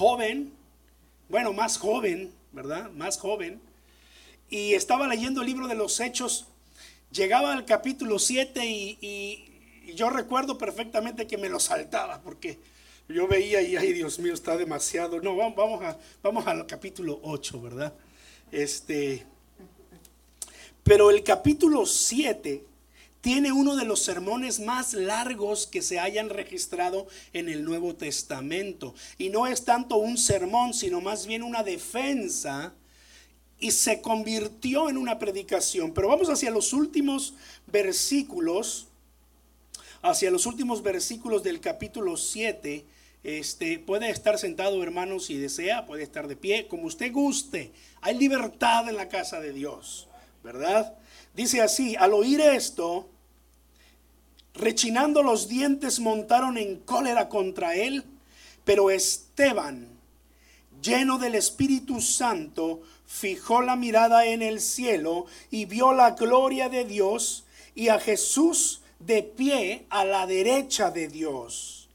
[0.00, 0.50] joven,
[1.28, 2.90] bueno, más joven, ¿verdad?
[2.92, 3.60] Más joven.
[4.48, 6.46] Y estaba leyendo el libro de los Hechos.
[7.12, 9.44] Llegaba al capítulo 7 y,
[9.94, 12.58] yo recuerdo perfectamente que me lo saltaba porque
[13.10, 15.20] yo veía y, ay Dios mío, está demasiado.
[15.20, 17.92] No, vamos, a, vamos al capítulo 8, ¿verdad?
[18.50, 19.26] Este,
[20.82, 22.64] pero el capítulo 7
[23.20, 28.94] tiene uno de los sermones más largos que se hayan registrado en el Nuevo Testamento.
[29.18, 32.72] Y no es tanto un sermón, sino más bien una defensa.
[33.58, 35.92] Y se convirtió en una predicación.
[35.92, 37.34] Pero vamos hacia los últimos
[37.66, 38.86] versículos,
[40.00, 42.86] hacia los últimos versículos del capítulo 7.
[43.22, 47.70] Este, puede estar sentado, hermanos, si desea, puede estar de pie, como usted guste.
[48.00, 50.08] Hay libertad en la casa de Dios,
[50.42, 50.96] ¿verdad?
[51.34, 53.08] Dice así, al oír esto,
[54.54, 58.04] rechinando los dientes, montaron en cólera contra él,
[58.64, 59.88] pero Esteban,
[60.82, 66.84] lleno del Espíritu Santo, fijó la mirada en el cielo y vio la gloria de
[66.84, 71.88] Dios y a Jesús de pie a la derecha de Dios.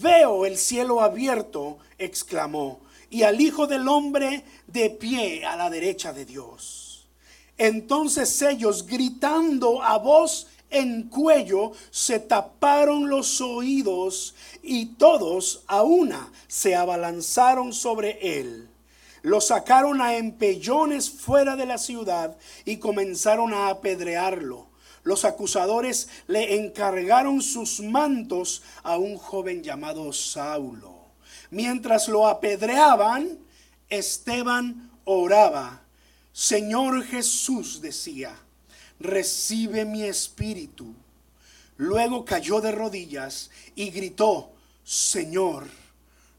[0.00, 6.12] Veo el cielo abierto, exclamó, y al Hijo del Hombre de pie a la derecha
[6.12, 7.06] de Dios.
[7.56, 16.32] Entonces ellos, gritando a voz en cuello, se taparon los oídos y todos a una
[16.46, 18.68] se abalanzaron sobre él.
[19.22, 24.68] Lo sacaron a empellones fuera de la ciudad y comenzaron a apedrearlo.
[25.02, 30.94] Los acusadores le encargaron sus mantos a un joven llamado Saulo.
[31.50, 33.38] Mientras lo apedreaban,
[33.88, 35.82] Esteban oraba
[36.38, 38.32] Señor Jesús decía,
[39.00, 40.94] recibe mi espíritu.
[41.76, 44.50] Luego cayó de rodillas y gritó,
[44.84, 45.68] Señor,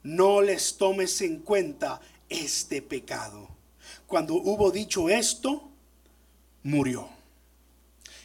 [0.04, 3.48] no les tomes en cuenta este pecado.
[4.08, 5.70] Cuando hubo dicho esto,
[6.64, 7.10] murió.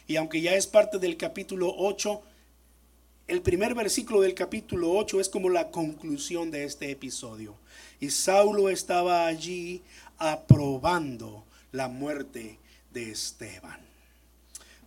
[0.07, 2.21] Y aunque ya es parte del capítulo 8,
[3.27, 7.55] el primer versículo del capítulo 8 es como la conclusión de este episodio.
[7.99, 9.81] Y Saulo estaba allí
[10.17, 12.59] aprobando la muerte
[12.91, 13.84] de Esteban.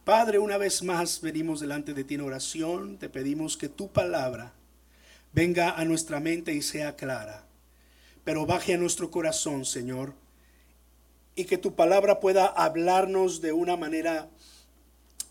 [0.08, 4.54] Padre, una vez más venimos delante de ti en oración, te pedimos que tu palabra
[5.34, 7.44] venga a nuestra mente y sea clara,
[8.24, 10.14] pero baje a nuestro corazón, Señor,
[11.34, 14.30] y que tu palabra pueda hablarnos de una manera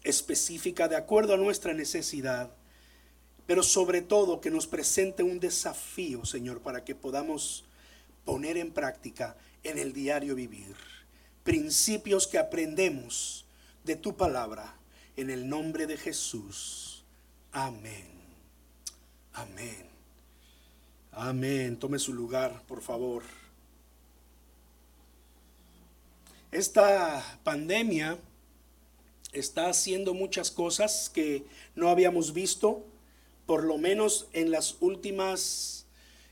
[0.04, 2.52] específica, de acuerdo a nuestra necesidad,
[3.48, 7.66] pero sobre todo que nos presente un desafío, Señor, para que podamos
[8.26, 10.76] poner en práctica en el diario vivir.
[11.44, 13.47] Principios que aprendemos
[13.88, 14.76] de tu palabra.
[15.16, 17.04] En el nombre de Jesús.
[17.52, 18.06] Amén.
[19.34, 19.88] Amén.
[21.12, 21.80] Amén.
[21.80, 23.24] Tome su lugar, por favor.
[26.52, 28.20] Esta pandemia
[29.32, 32.86] está haciendo muchas cosas que no habíamos visto,
[33.46, 35.86] por lo menos en las últimas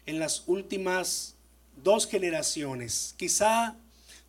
[0.05, 1.35] en las últimas
[1.83, 3.15] dos generaciones.
[3.17, 3.75] Quizá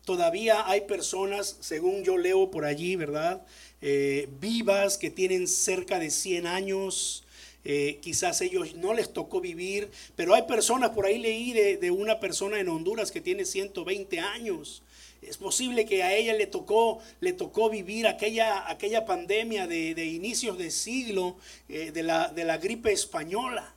[0.07, 3.45] todavía hay personas, según yo leo por allí, ¿verdad?
[3.81, 7.25] Eh, vivas que tienen cerca de 100 años.
[7.65, 12.21] Eh, quizás ellos no les tocó vivir, pero hay personas, por ahí leí de, una
[12.21, 14.81] persona en Honduras que tiene 120 años.
[15.21, 20.57] Es posible que a ella le tocó, le tocó vivir aquella, aquella pandemia de, inicios
[20.57, 21.35] de siglo
[21.67, 23.75] eh, de, la, de la gripe española.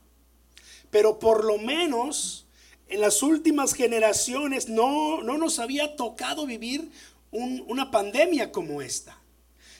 [0.91, 2.40] Pero por lo menos
[2.91, 6.91] en las últimas generaciones no, no nos había tocado vivir
[7.31, 9.17] una pandemia como esta.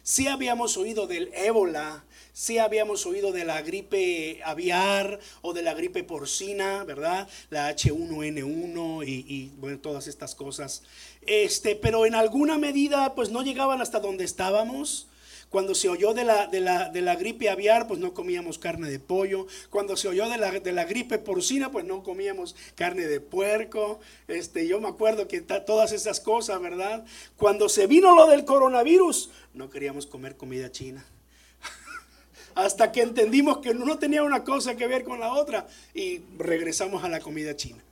[0.04, 5.74] Sí habíamos oído del ébola, sí habíamos oído de la gripe aviar o de la
[5.74, 7.28] gripe porcina, ¿verdad?
[7.50, 10.84] La H1N1 y, todas estas cosas.
[11.22, 15.08] Este, pero en alguna medida pues no llegaban hasta donde estábamos.
[15.52, 19.48] Cuando se oyó de la, de la, gripe aviar, pues no comíamos carne de pollo.
[19.70, 24.00] Cuando se oyó de la, de la gripe porcina, pues no comíamos carne de puerco.
[24.30, 27.04] Este, yo me acuerdo que todas esas cosas, ¿verdad?
[27.36, 31.06] Cuando se vino lo del coronavirus, no queríamos comer comida china.
[32.56, 37.04] Hasta que entendimos que no tenía una cosa que ver con la otra y regresamos
[37.04, 37.84] a la comida china.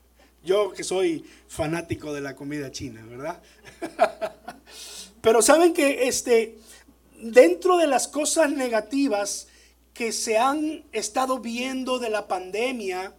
[0.45, 3.41] Yo que soy fanático de la comida china, ¿verdad?
[5.21, 6.57] Pero saben que este
[7.21, 9.47] dentro de las cosas negativas
[9.93, 13.13] que se han estado viendo de la pandemia,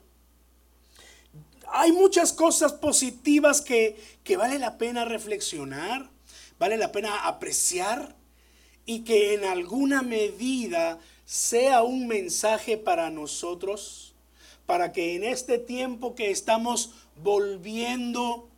[1.73, 3.97] hay muchas cosas positivas que,
[4.37, 6.09] vale la pena reflexionar,
[6.59, 8.17] vale la pena apreciar
[8.87, 14.15] y que en alguna medida sea un mensaje para nosotros
[14.67, 16.93] para que en este tiempo que estamos
[17.23, 18.49] volviendo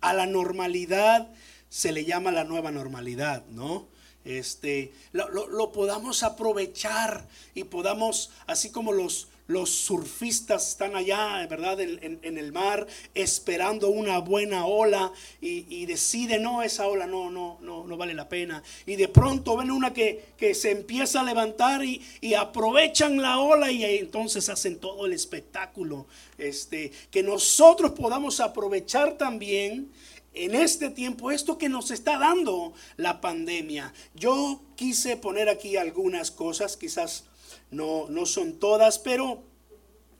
[0.00, 1.28] a la normalidad,
[1.68, 3.88] se le llama la nueva normalidad, ¿no?
[4.24, 11.80] Este, lo, lo podamos aprovechar y podamos, así como los, los surfistas están allá, ¿verdad?
[11.80, 15.10] En, el mar, esperando una buena ola
[15.40, 18.62] y, y, deciden, no, esa ola no, no, no, no vale la pena.
[18.84, 23.82] Y de pronto ven una que, se empieza a levantar y, aprovechan la ola y
[23.84, 26.06] entonces hacen todo el espectáculo.
[26.36, 29.90] Este, que nosotros podamos aprovechar también
[30.38, 33.92] en este tiempo esto que nos está dando la pandemia.
[34.14, 37.24] Yo quise poner aquí algunas cosas, quizás
[37.70, 39.42] no, no son todas, pero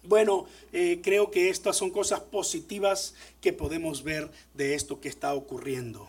[0.03, 5.35] bueno, eh, creo que estas son cosas positivas que podemos ver de esto que está
[5.35, 6.09] ocurriendo.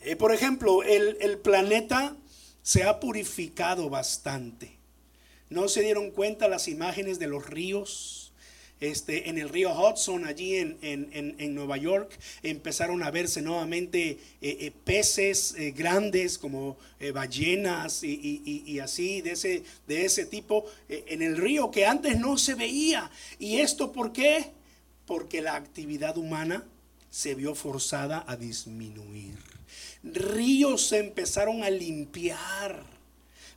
[0.00, 2.16] Eh, por ejemplo, el, el planeta
[2.62, 4.78] se ha purificado bastante.
[5.50, 8.21] ¿No se dieron cuenta las imágenes de los ríos?
[8.82, 14.72] Este, en el río Hudson, allí en, Nueva York, empezaron a verse nuevamente eh, eh,
[14.84, 16.76] peces eh, grandes como
[17.14, 22.56] ballenas y, así, de ese, de ese tipo, en el río que antes no se
[22.56, 23.08] veía.
[23.38, 24.50] ¿Y esto por qué?
[25.06, 26.64] Porque la actividad humana
[27.08, 29.38] se vio forzada a disminuir.
[30.02, 32.91] Ríos se empezaron a limpiar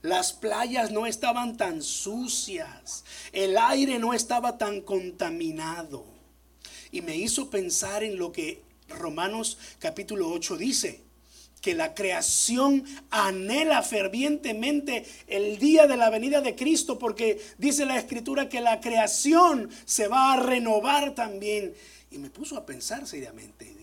[0.05, 3.03] las playas no estaban tan sucias.
[3.31, 6.05] El aire no estaba tan contaminado.
[6.91, 11.01] Y me hizo pensar en lo que Romanos capítulo 8 dice
[11.59, 17.97] que la creación anhela fervientemente el día de la venida de Cristo, porque dice la
[17.97, 21.73] escritura que la creación se va a renovar también.
[22.11, 23.75] Y me puso a pensar seriamente.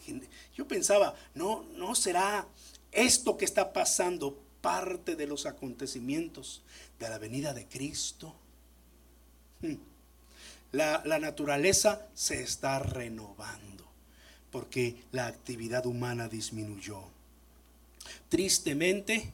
[0.55, 2.47] Yo pensaba, no, no será
[2.93, 6.63] esto que está pasando parte de los acontecimientos
[6.99, 8.35] de la venida de Cristo.
[9.61, 9.75] Hmm.
[10.73, 13.85] La, la, naturaleza se está renovando
[14.51, 17.03] porque la actividad humana disminuyó.
[18.31, 19.33] Tristemente,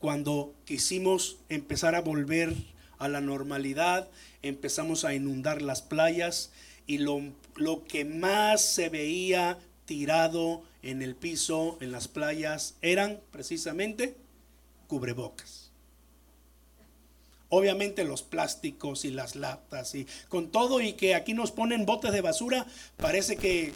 [0.00, 2.52] cuando quisimos empezar a volver
[2.98, 4.08] a la normalidad,
[4.42, 6.50] empezamos a inundar las playas
[6.86, 7.20] y lo,
[7.56, 14.16] lo que más se veía tirado en el piso, en las playas, eran precisamente
[14.90, 15.70] cubrebocas.
[17.48, 22.12] Obviamente los plásticos y las latas y con todo y que aquí nos ponen botes
[22.12, 22.66] de basura,
[22.96, 23.72] parece que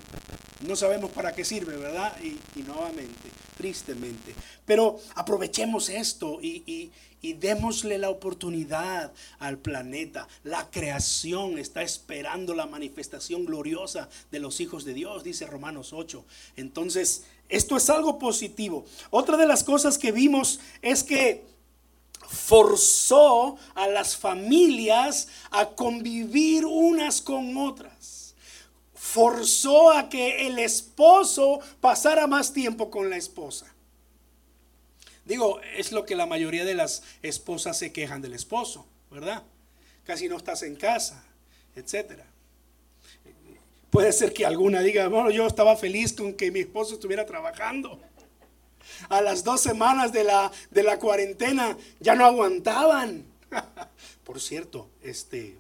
[0.67, 2.13] no sabemos para qué sirve, ¿verdad?
[2.21, 4.35] Y, nuevamente, tristemente.
[4.65, 6.91] Pero aprovechemos esto y, y,
[7.23, 10.27] y démosle la oportunidad al planeta.
[10.43, 16.25] La creación está esperando la manifestación gloriosa de los hijos de Dios, dice Romanos 8.
[16.57, 18.85] Entonces, esto es algo positivo.
[19.11, 21.45] Otra de las cosas que vimos es que
[22.29, 28.35] forzó a las familias a convivir unas con otras.
[28.95, 33.73] Forzó a que el esposo pasara más tiempo con la esposa.
[35.25, 39.43] Digo, es lo que la mayoría de las esposas se quejan del esposo, ¿verdad?
[40.05, 41.25] Casi no estás en casa,
[41.75, 42.27] etcétera.
[43.95, 48.01] Puede ser que alguna diga, bueno, yo estaba feliz con que mi esposo estuviera trabajando.
[49.09, 53.25] A las dos semanas de la, de la cuarentena ya no aguantaban.
[54.25, 55.59] Por cierto, este,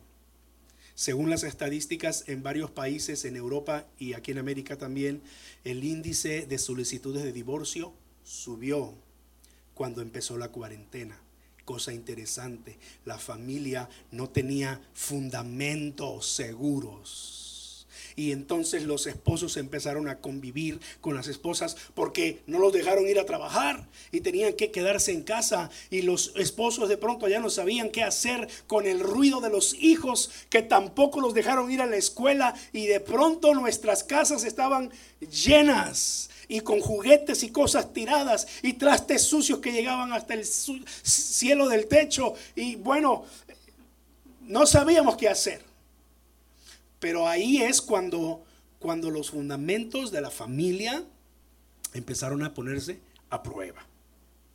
[0.97, 5.23] según las estadísticas en varios países, en Europa y aquí en América también,
[5.62, 7.92] el índice de solicitudes de divorcio
[8.25, 8.94] subió
[9.75, 11.20] cuando empezó la cuarentena.
[11.64, 17.53] Cosa interesante, la familia no tenía fundamentos seguros
[18.16, 23.18] y entonces los esposos empezaron a convivir con las esposas porque no los dejaron ir
[23.18, 25.71] a trabajar y tenían que quedarse en casa.
[25.90, 29.75] Y los esposos de pronto ya no sabían qué hacer con el ruido de los
[29.75, 32.54] hijos que tampoco los dejaron ir a la escuela.
[32.73, 34.90] Y de pronto nuestras casas estaban
[35.21, 41.68] llenas y con juguetes y cosas tiradas y trastes sucios que llegaban hasta el cielo
[41.68, 42.35] del techo.
[42.54, 43.25] Y bueno,
[44.42, 45.74] no sabíamos qué hacer.
[47.04, 48.46] Pero ahí es cuando,
[48.78, 51.04] cuando los fundamentos de la familia
[51.92, 53.84] empezaron a ponerse a prueba,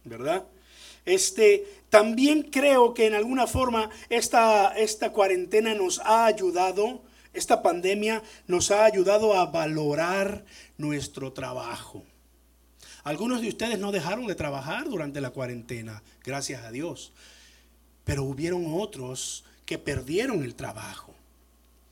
[0.03, 0.48] ¿verdad?
[1.06, 7.03] Este, también creo que en alguna forma esta, esta cuarentena nos ha ayudado,
[7.34, 10.44] esta pandemia nos ha ayudado a valorar
[10.79, 12.03] nuestro trabajo.
[13.03, 17.13] Algunos de ustedes no dejaron de trabajar durante la cuarentena, gracias a Dios,
[18.06, 21.13] pero hubieron otros que perdieron el trabajo.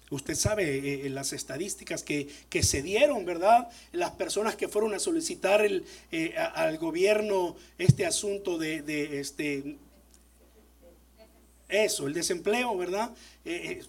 [0.10, 2.30] Usted sabe eh, eh, las estadísticas que,
[2.64, 3.70] se dieron, ¿verdad?
[3.92, 9.78] Las personas que fueron a solicitar el, eh, al gobierno este asunto de, este
[11.68, 13.12] Eso, el desempleo, ¿verdad?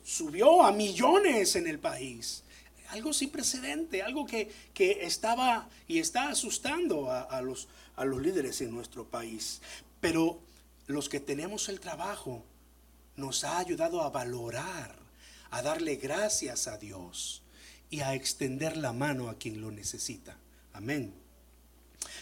[0.05, 2.43] Subió a millones en el país.
[2.89, 8.73] Algo sin precedente, algo que, estaba y está asustando a, los, a los líderes en
[8.73, 9.61] nuestro país.
[10.01, 10.41] Pero
[10.89, 12.43] los que tenemos el trabajo
[13.15, 15.08] nos ha ayudado a valorar,
[15.51, 17.43] a darle gracias a Dios
[17.91, 20.37] y a extender la mano a quien lo necesita.
[20.73, 21.15] Amén.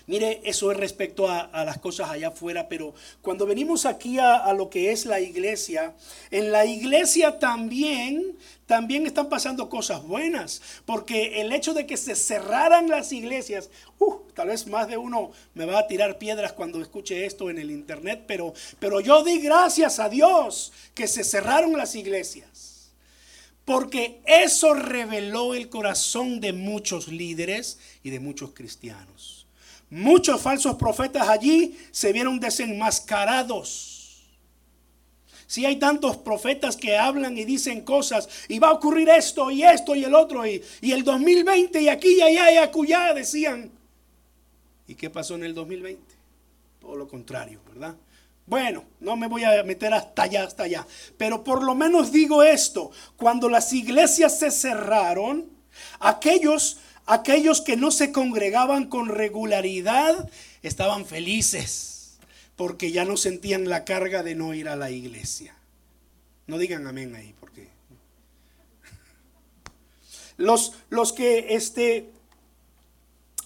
[0.07, 4.71] Mire, eso es respecto a, las cosas allá afuera, pero cuando venimos aquí a, lo
[4.71, 5.95] que es la iglesia,
[6.31, 12.15] en la iglesia también, también están pasando cosas buenas, porque el hecho de que se
[12.15, 13.69] cerraran las iglesias,
[13.99, 17.59] uh, tal vez más de uno me va a tirar piedras cuando escuche esto en
[17.59, 22.76] el internet, pero, pero yo di gracias a Dios que se cerraron las iglesias.
[23.67, 29.49] Porque eso reveló el corazón de muchos líderes y de muchos cristianos.
[29.91, 34.25] Muchos falsos profetas allí se vieron desenmascarados.
[35.49, 39.65] Si hay tantos profetas que hablan y dicen cosas, y va a ocurrir esto y
[39.65, 43.73] esto y el otro, y, el 2020 y aquí y allá y acullá, decían.
[44.87, 46.01] ¿Y qué pasó en el 2020?
[46.81, 47.97] Todo lo contrario, ¿verdad?
[48.47, 50.87] Bueno, no me voy a meter hasta allá, hasta allá.
[51.17, 55.51] Pero por lo menos digo esto, cuando las iglesias se cerraron,
[56.01, 60.29] aquellos aquellos que no se congregaban con regularidad
[60.63, 62.19] estaban felices
[62.57, 65.55] porque ya no sentían la carga de no ir a la iglesia.
[66.47, 67.69] No digan amén ahí, porque
[70.37, 72.11] los, los que este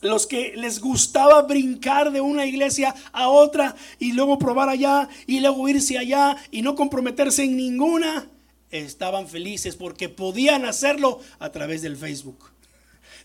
[0.01, 5.41] los que les gustaba brincar de una iglesia a otra y luego probar allá y
[5.41, 8.29] luego irse allá y no comprometerse en ninguna,
[8.71, 12.51] estaban felices porque podían hacerlo a través del Facebook.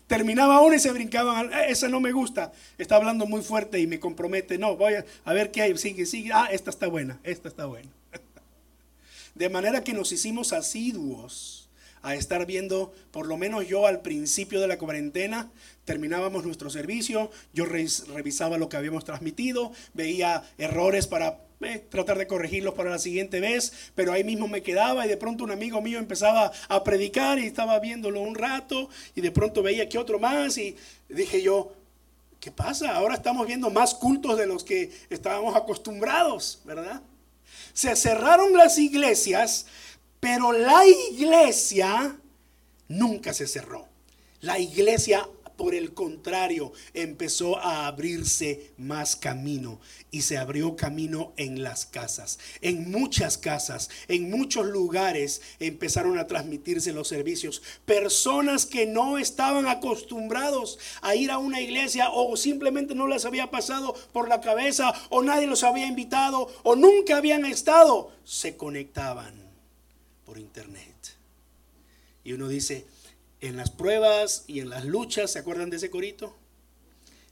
[0.06, 1.50] Terminaba uno y se brincaban.
[1.52, 2.52] Ah, esa no me gusta.
[2.78, 4.56] Está hablando muy fuerte y me compromete.
[4.56, 5.76] No, voy a, ver qué hay.
[5.78, 6.30] Sigue, sigue.
[6.32, 7.18] Ah, esta está buena.
[7.24, 7.90] Esta está buena.
[9.34, 11.65] De manera que nos hicimos asiduos
[12.06, 15.50] a estar viendo, por lo menos yo al principio de la cuarentena,
[15.84, 21.40] terminábamos nuestro servicio, yo revisaba lo que habíamos transmitido, veía errores para
[21.90, 25.42] tratar de corregirlos para la siguiente vez, pero ahí mismo me quedaba y de pronto
[25.42, 29.88] un amigo mío empezaba a predicar y estaba viéndolo un rato y de pronto veía
[29.88, 30.76] que otro más y
[31.08, 31.72] dije yo,
[32.38, 32.94] ¿qué pasa?
[32.94, 37.02] Ahora estamos viendo más cultos de los que estábamos acostumbrados, ¿verdad?
[37.72, 39.66] Se cerraron las iglesias,
[40.20, 42.18] pero la iglesia
[42.88, 43.86] nunca se cerró.
[44.40, 49.80] La iglesia por el contrario, empezó a abrirse más camino
[50.10, 52.38] y se abrió camino en las casas.
[52.60, 57.62] En muchas casas, en muchos lugares empezaron a transmitirse los servicios.
[57.84, 63.50] Personas que no estaban acostumbrados a ir a una iglesia o simplemente no les había
[63.50, 69.45] pasado por la cabeza o nadie los había invitado o nunca habían estado, se conectaban
[70.26, 71.16] por internet.
[72.24, 72.84] Y uno dice,
[73.40, 76.34] en las pruebas y en las luchas, ¿se acuerdan de ese corito?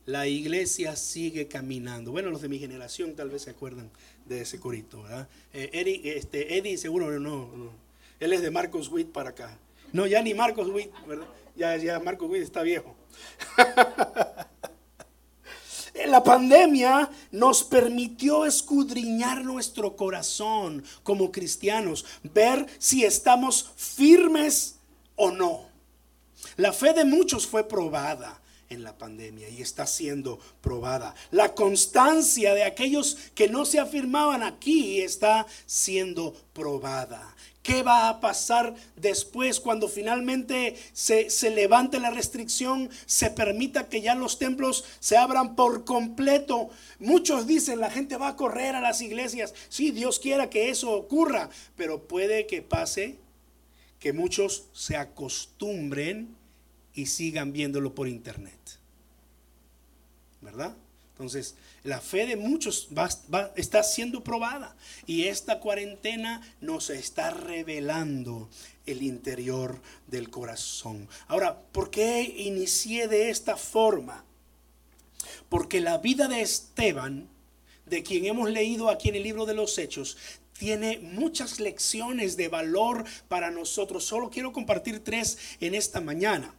[0.06, 2.12] La iglesia sigue caminando.
[2.12, 3.90] Bueno, los de mi generación tal vez se acuerdan
[4.26, 5.28] de ese corito, ¿verdad?
[5.52, 7.70] Eh, Eddie, este, Eddie seguro no, no,
[8.20, 9.58] Él es de Marcos Witt para acá.
[9.92, 10.90] No, ya ni Marcos Witt.
[11.56, 12.94] Ya, ya Marcos Witt está viejo.
[16.06, 24.76] La pandemia nos permitió escudriñar nuestro corazón como cristianos, ver si estamos firmes
[25.16, 25.62] o no.
[26.56, 28.40] La fe de muchos fue probada
[28.74, 31.14] en la pandemia y está siendo probada.
[31.30, 37.34] La constancia de aquellos que no se afirmaban aquí está siendo probada.
[37.64, 44.14] ¿Qué va a pasar después cuando finalmente se, levante la restricción, se permita que ya
[44.14, 46.68] los templos se abran por completo?
[46.98, 49.54] Muchos dicen, la gente va a correr a las iglesias.
[49.70, 53.16] Sí, Dios quiera que eso ocurra, pero puede que pase
[53.98, 56.36] que muchos se acostumbren
[56.94, 58.58] y sigan viéndolo por internet.
[60.40, 60.76] ¿Verdad?
[61.14, 62.88] Entonces, la fe de muchos
[63.54, 64.74] está siendo probada
[65.06, 68.48] y esta cuarentena nos está revelando
[68.84, 71.08] el interior del corazón.
[71.28, 74.24] Ahora, ¿por qué inicié de esta forma?
[75.48, 77.28] Porque la vida de Esteban,
[77.86, 80.16] de quien hemos leído aquí en el libro de los Hechos,
[80.58, 84.04] tiene muchas lecciones de valor para nosotros.
[84.04, 86.54] Solo quiero compartir tres en esta mañana.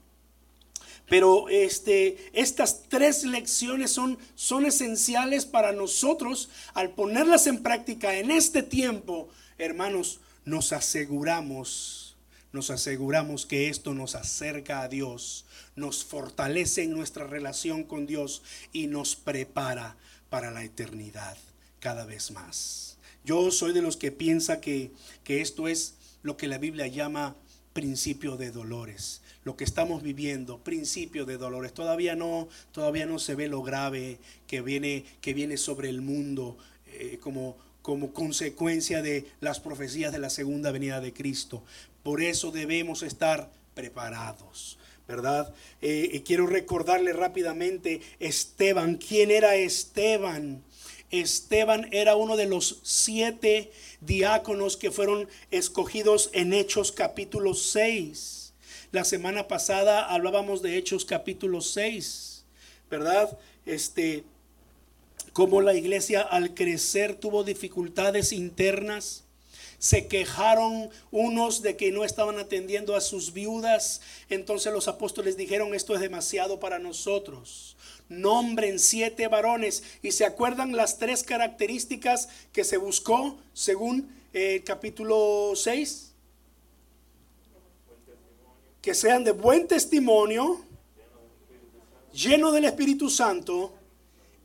[1.07, 8.31] Pero este, estas tres lecciones son, son esenciales para nosotros al ponerlas en práctica en
[8.31, 12.15] este tiempo, hermanos, nos aseguramos,
[12.51, 15.45] nos aseguramos que esto nos acerca a Dios,
[15.75, 19.97] nos fortalece en nuestra relación con Dios y nos prepara
[20.29, 21.37] para la eternidad
[21.79, 22.97] cada vez más.
[23.23, 24.91] Yo soy de los que piensa que,
[25.23, 27.35] que esto es lo que la Biblia llama
[27.73, 29.21] principio de dolores.
[29.45, 31.71] Lo que estamos viviendo, principio de dolores.
[31.71, 36.57] Todavía no, todavía no se ve lo grave que viene, que viene sobre el mundo
[36.87, 41.63] eh, como, como consecuencia de las profecías de la segunda venida de Cristo.
[42.01, 44.79] Por eso debemos estar preparados.
[45.07, 45.53] ¿Verdad?
[45.83, 48.95] Eh, quiero recordarle rápidamente Esteban.
[48.95, 50.63] ¿Quién era Esteban?
[51.11, 53.71] Esteban era uno de los siete
[54.01, 58.44] diáconos que fueron escogidos en Hechos capítulo 6.
[58.95, 62.45] La semana pasada hablábamos de Hechos capítulo 6,
[62.89, 63.37] ¿verdad?
[63.65, 64.23] Este,
[65.33, 69.25] cómo la iglesia al crecer tuvo dificultades internas.
[69.79, 73.99] Se quejaron unos de que no estaban atendiendo a sus viudas.
[74.29, 77.75] Entonces los apóstoles dijeron, esto es demasiado para nosotros
[78.07, 79.83] nombren siete varones.
[80.03, 86.14] Y se acuerdan las tres características que se buscó según el eh, capítulo 6.
[88.85, 90.61] Que sean de buen testimonio,
[92.13, 93.73] lleno del Espíritu Santo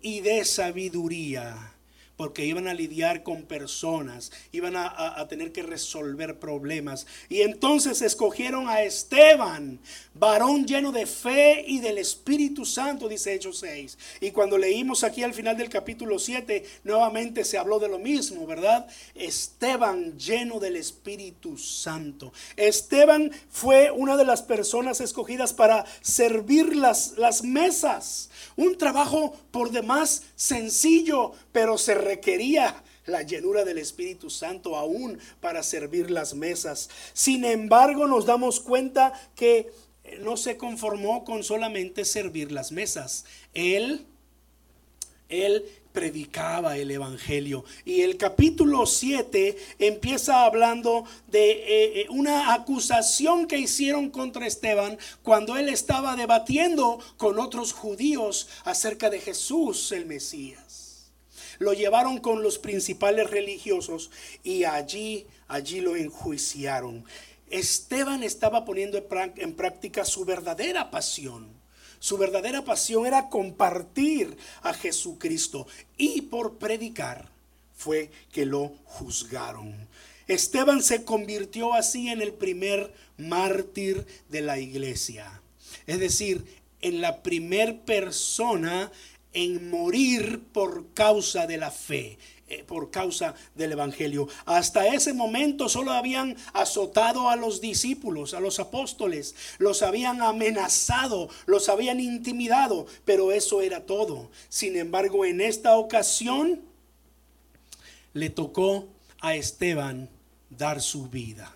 [0.01, 1.75] y de sabiduría
[2.21, 7.07] porque iban a lidiar con personas, iban a, tener que resolver problemas.
[7.31, 9.81] Y entonces escogieron a Esteban,
[10.13, 13.97] varón lleno de fe y del Espíritu Santo, dice Hechos 6.
[14.21, 18.47] Y cuando leímos aquí al final del capítulo 7, nuevamente se habló de lo mismo,
[18.47, 18.87] ¿verdad?
[19.15, 22.35] Esteban lleno del Espíritu Santo.
[22.55, 28.29] Esteban fue una de las personas escogidas para servir las, las mesas.
[28.57, 35.63] Un trabajo por demás sencillo, pero se requería la llenura del Espíritu Santo aún para
[35.63, 36.89] servir las mesas.
[37.13, 39.71] Sin embargo, nos damos cuenta que
[40.21, 43.25] no se conformó con solamente servir las mesas.
[43.55, 44.07] Él,
[45.29, 47.65] él predicaba el Evangelio.
[47.85, 54.99] Y el capítulo 7 empieza hablando de eh, eh, una acusación que hicieron contra Esteban
[55.23, 60.60] cuando él estaba debatiendo con otros judíos acerca de Jesús el Mesías.
[61.61, 64.11] Lo llevaron con los principales religiosos
[64.43, 67.05] y allí, allí lo enjuiciaron.
[67.49, 68.99] Esteban estaba poniendo
[69.37, 71.61] en práctica su verdadera pasión
[72.01, 75.67] su verdadera pasión era compartir a Jesucristo
[75.99, 77.29] y por predicar
[77.77, 79.87] fue que lo juzgaron.
[80.27, 85.43] Esteban se convirtió así en el primer mártir de la iglesia.
[85.87, 86.45] Es decir,
[86.81, 88.91] en la primer persona
[89.33, 92.19] en morir por causa de la fe.
[92.51, 94.27] Eh, por causa del Evangelio.
[94.45, 101.29] Hasta ese momento solo habían azotado a los discípulos, a los apóstoles, los habían amenazado,
[101.47, 104.33] los habían intimidado, pero eso era todo.
[104.49, 106.63] Sin embargo, en esta ocasión
[108.15, 108.89] le tocó
[109.21, 110.11] a Esteban
[110.49, 111.55] dar su vida,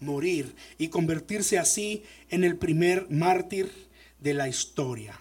[0.00, 3.70] morir y convertirse así en el primer mártir
[4.20, 5.20] de la historia,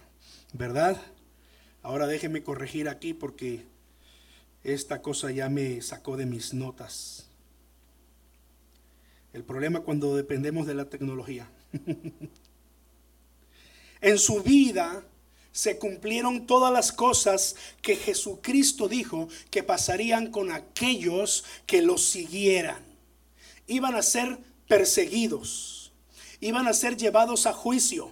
[0.54, 1.02] ¿verdad?
[1.86, 3.64] Ahora déjeme corregir aquí porque
[4.64, 7.28] esta cosa ya me sacó de mis notas.
[9.34, 11.48] El problema cuando dependemos de la tecnología.
[14.02, 15.04] en su vida
[15.52, 22.84] se cumplieron todas las cosas que Jesucristo dijo que pasarían con aquellos que lo siguieran.
[23.68, 25.94] Iban a ser perseguidos,
[26.40, 28.12] iban a ser llevados a juicio,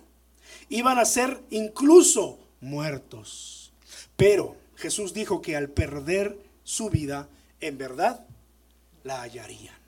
[0.69, 3.62] iban a ser incluso muertos.
[4.15, 8.25] Pero Jesús dijo que al perder su vida, en verdad
[9.03, 9.83] la hallarían.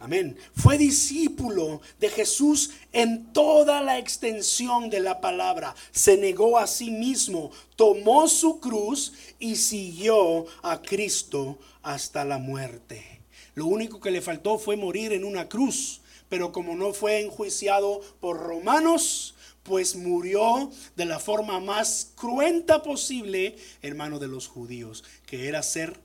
[0.00, 0.36] Amén.
[0.54, 5.74] Fue discípulo de Jesús en toda la extensión de la palabra.
[5.90, 13.22] Se negó a sí mismo, tomó su cruz y siguió a Cristo hasta la muerte.
[13.54, 18.00] Lo único que le faltó fue morir en una cruz, pero como no fue enjuiciado
[18.20, 19.34] por romanos,
[19.68, 26.00] pues murió de la forma más cruenta posible, hermano de los judíos, que era ser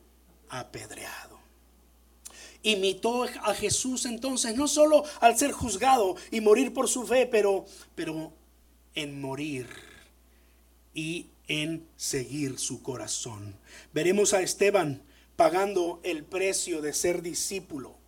[0.50, 1.40] apedreado.
[2.62, 7.66] Imitó a Jesús entonces, no solo al ser juzgado y morir por su fe, pero,
[7.96, 8.34] pero
[8.96, 9.68] en morir
[10.94, 13.56] y en seguir su corazón.
[13.94, 15.02] Veremos a Esteban
[15.38, 18.03] pagando el precio de ser discípulo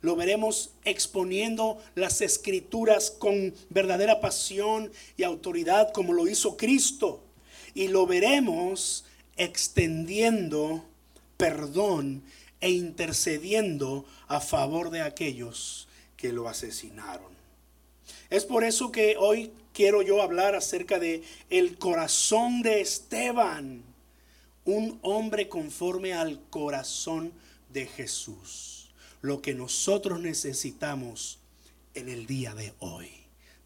[0.00, 7.22] lo veremos exponiendo las escrituras con verdadera pasión y autoridad como lo hizo Cristo.
[7.74, 9.04] Y lo veremos
[9.36, 10.84] extendiendo
[11.36, 12.22] perdón
[12.60, 17.36] e intercediendo a favor de aquellos que lo asesinaron.
[18.30, 23.82] Es por eso que hoy quiero yo hablar acerca de el corazón de Esteban,
[24.64, 27.32] un hombre conforme al corazón
[27.68, 28.75] de Jesús.
[29.26, 31.40] Lo que nosotros necesitamos
[31.94, 33.10] en el día de hoy.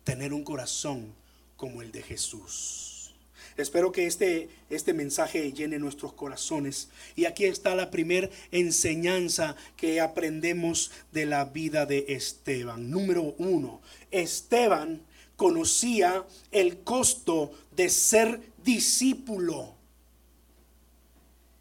[0.05, 1.13] Tener un corazón
[1.59, 3.13] como el de Jesús.
[3.59, 6.89] Espero que este, este mensaje llene nuestros corazones.
[7.15, 12.89] Y aquí está la primera enseñanza que aprendemos de la vida de Esteban.
[12.89, 15.03] Número uno, Esteban
[15.37, 19.75] conocía el costo de ser discípulo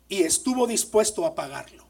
[0.08, 1.89] y estuvo dispuesto a pagarlo.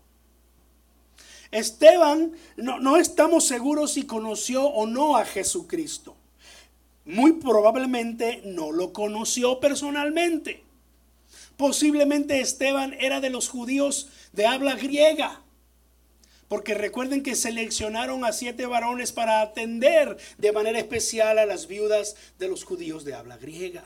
[1.52, 6.16] Esteban, no, no, estamos seguros si conoció o no a Jesucristo.
[7.06, 10.64] Muy probablemente no lo conoció personalmente.
[11.58, 15.42] Posiblemente Esteban era de los judíos de habla griega.
[16.48, 22.16] Porque recuerden que seleccionaron a siete varones para atender de manera especial a las viudas
[22.38, 23.84] de los judíos de habla griega.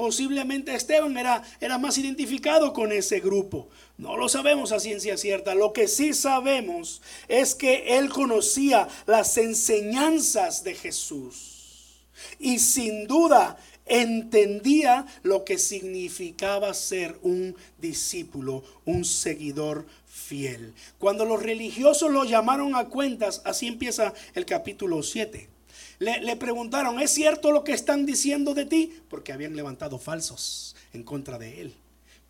[0.00, 3.68] Posiblemente Esteban era, era más identificado con ese grupo.
[3.98, 5.54] No lo sabemos a ciencia cierta.
[5.54, 12.00] Lo que sí sabemos es que él conocía las enseñanzas de Jesús.
[12.38, 20.72] Y sin duda entendía lo que significaba ser un discípulo, un seguidor fiel.
[20.98, 25.59] Cuando los religiosos lo llamaron a cuentas, así empieza el capítulo 7.
[26.00, 28.92] Le, preguntaron, ¿es cierto lo que están diciendo de ti?
[29.10, 31.74] Porque habían levantado falsos en contra de él.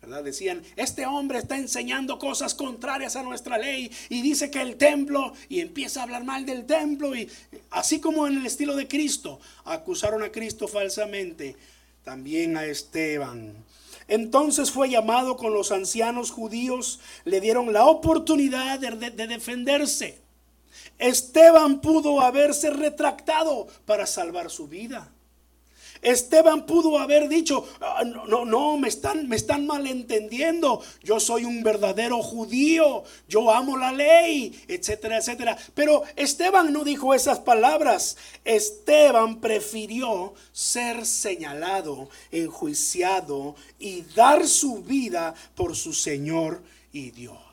[0.01, 0.23] ¿verdad?
[0.25, 5.33] Decían, este hombre está enseñando cosas contrarias a nuestra ley y dice que el templo,
[5.47, 7.29] y empieza a hablar mal del templo, y
[7.69, 11.55] así como en el estilo de Cristo, acusaron a Cristo falsamente,
[12.03, 13.55] también a Esteban.
[14.09, 20.20] Entonces fue llamado con los ancianos judíos, le dieron la oportunidad de, defenderse.
[21.01, 25.11] Esteban pudo haberse retractado para salvar su vida.
[26.03, 30.81] Esteban pudo haber dicho, ah, no, no, me están, me están malentendiendo.
[31.03, 35.57] Yo soy un verdadero judío, yo amo la ley, etcétera, etcétera.
[35.73, 38.17] Pero Esteban no dijo esas palabras.
[38.45, 46.61] Esteban prefirió ser señalado, enjuiciado y dar su vida por su Señor
[46.91, 47.50] y Dios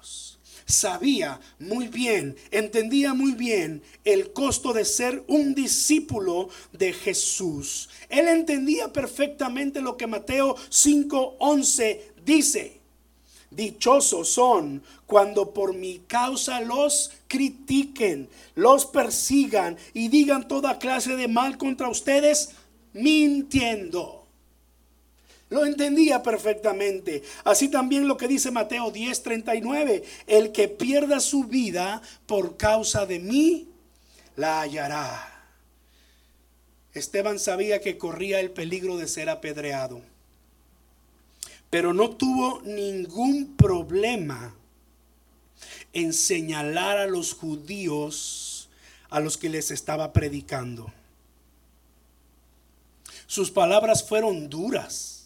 [0.68, 7.88] sabía muy bien, entendía muy bien el costo de ser un discípulo de Jesús.
[8.09, 12.78] Él entendía perfectamente lo que Mateo 5:11 dice.
[13.50, 21.28] Dichosos son cuando por mi causa los critiquen, los persigan y digan toda clase de
[21.28, 22.50] mal contra ustedes,
[22.92, 24.17] mintiendo.
[25.50, 27.22] Lo entendía perfectamente.
[27.44, 33.18] Así también lo que dice Mateo 10:39, el que pierda su vida por causa de
[33.18, 33.68] mí,
[34.37, 35.34] la hallará.
[36.92, 40.02] Esteban sabía que corría el peligro de ser apedreado,
[41.70, 44.54] pero no tuvo ningún problema
[45.92, 48.68] en señalar a los judíos
[49.08, 50.92] a los que les estaba predicando.
[53.26, 55.17] Sus palabras fueron duras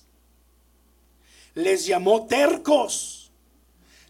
[1.55, 3.31] les llamó tercos,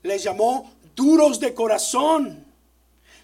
[0.03, 2.45] les llamó duros de corazón,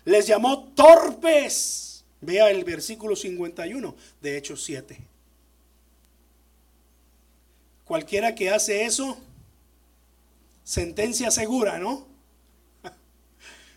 [0.04, 2.04] les llamó torpes.
[2.20, 4.98] Vea el versículo 51 de Hechos 7.
[7.84, 9.16] Cualquiera que hace eso,
[10.64, 12.07] sentencia segura, ¿no?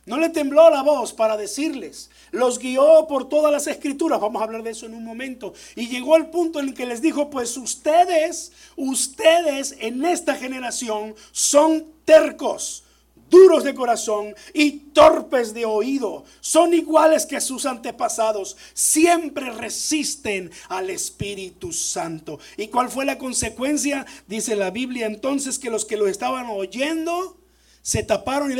[0.05, 4.45] No le tembló la voz para decirles, los guió por todas las escrituras, vamos a
[4.45, 7.55] hablar de eso en un momento, y llegó al punto en que les dijo, pues
[7.55, 12.83] ustedes, ustedes en esta generación son tercos,
[13.29, 16.25] duros de corazón y torpes de oído.
[16.41, 18.57] Son iguales que sus antepasados.
[18.73, 22.39] Siempre resisten al Espíritu Santo.
[22.57, 24.05] ¿Y cuál fue la consecuencia?
[24.27, 27.40] Dice la Biblia entonces que los que lo estaban oyendo
[27.81, 28.55] se taparon y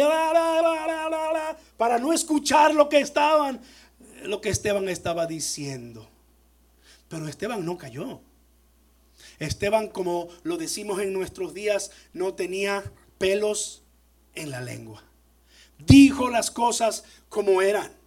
[1.77, 3.61] para no escuchar lo que estaban,
[4.23, 6.09] lo que Esteban estaba diciendo.
[7.07, 8.21] Pero Esteban no cayó.
[9.39, 12.83] Esteban, como lo decimos en nuestros días, no tenía
[13.17, 13.83] pelos
[14.33, 15.03] en la lengua.
[15.79, 18.00] Dijo las cosas como eran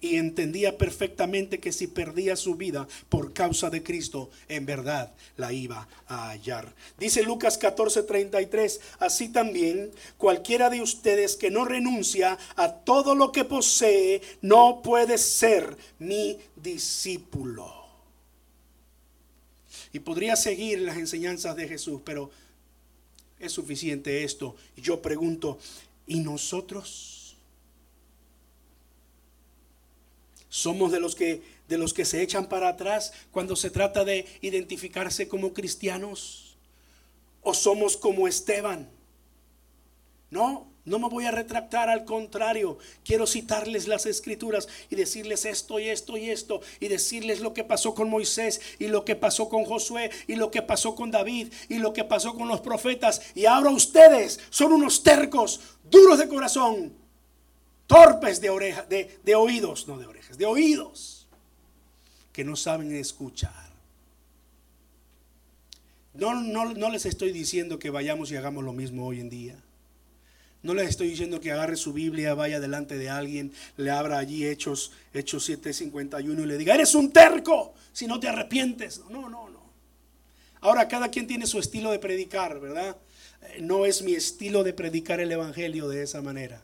[0.00, 5.52] y entendía perfectamente que si perdía su vida por causa de Cristo, en verdad la
[5.52, 6.74] iba a hallar.
[6.98, 13.44] Dice Lucas 14:33, así también cualquiera de ustedes que no renuncia a todo lo que
[13.44, 17.74] posee, no puede ser mi discípulo.
[19.92, 22.30] Y podría seguir las enseñanzas de Jesús, pero
[23.38, 24.54] es suficiente esto.
[24.76, 25.58] Y yo pregunto,
[26.06, 27.19] ¿y nosotros?
[30.50, 34.26] Somos de los que de los que se echan para atrás cuando se trata de
[34.42, 36.56] identificarse como cristianos
[37.42, 38.90] o somos como Esteban.
[40.30, 45.78] No, No me voy a retractar, al contrario, quiero citarles las escrituras y decirles esto
[45.78, 49.48] y esto y esto y decirles lo que pasó con Moisés y lo que pasó
[49.48, 53.20] con Josué y lo que pasó con David y lo que pasó con los profetas.
[53.34, 55.60] Y ahora ustedes son unos tercos,
[55.90, 56.99] duros de corazón,
[57.90, 61.26] torpes de oreja, de, de oídos, no de orejas, de oídos,
[62.32, 63.68] que no saben escuchar.
[66.14, 69.56] No, no, no les estoy diciendo que vayamos y hagamos lo mismo hoy en día.
[70.62, 74.46] No les estoy diciendo que agarre su Biblia, vaya delante de alguien, le abra allí
[74.46, 79.00] Hechos, Hechos 7:51 y le diga, eres un terco si no te arrepientes.
[79.10, 79.68] No, no, no.
[80.60, 82.96] Ahora cada quien tiene su estilo de predicar, ¿verdad?
[83.42, 86.62] Eh, no es mi estilo de predicar el Evangelio de esa manera.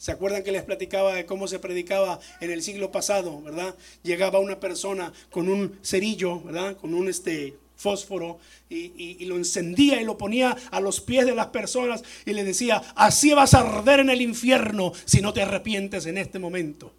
[0.00, 3.74] ¿Se acuerdan que les platicaba de cómo se predicaba en el siglo pasado, verdad?
[4.02, 6.74] Llegaba una persona con un cerillo, ¿verdad?
[6.78, 8.38] Con un este fósforo
[8.70, 12.82] y, lo encendía y lo ponía a los pies de las personas y le decía,
[12.96, 16.94] así vas a arder en el infierno si no te arrepientes en este momento.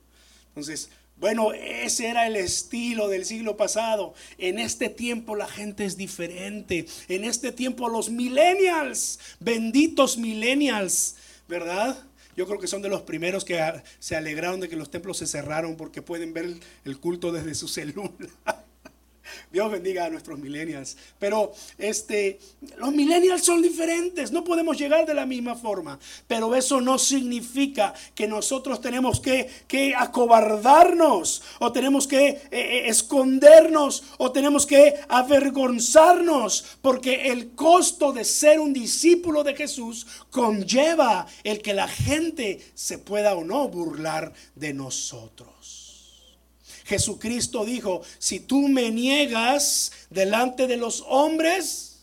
[0.50, 4.14] Entonces, bueno, ese era el estilo del siglo pasado.
[4.38, 6.86] En este tiempo la gente es diferente.
[7.08, 11.16] En este tiempo los millennials, benditos millennials,
[11.48, 11.98] ¿verdad?
[12.42, 13.62] Yo creo que son de los primeros que
[14.00, 17.68] se alegraron de que los templos se cerraron porque pueden ver el culto desde su
[17.68, 18.10] celular.
[19.52, 20.98] Dios bendiga a nuestros millennials.
[21.20, 22.40] Pero este,
[22.78, 26.00] los millennials son diferentes, no podemos llegar de la misma forma.
[26.28, 32.84] Pero eso no significa que nosotros tenemos que, que acobardarnos o tenemos que eh, eh,
[32.88, 36.78] escondernos o tenemos que avergonzarnos.
[36.82, 42.98] Porque el costo de ser un discípulo de Jesús conlleva el que la gente se
[42.98, 45.61] pueda o no burlar de nosotros.
[46.86, 52.02] Jesucristo dijo, si tú me niegas delante de los hombres,